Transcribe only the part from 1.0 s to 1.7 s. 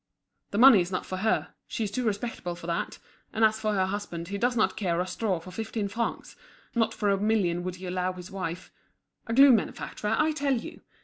for her.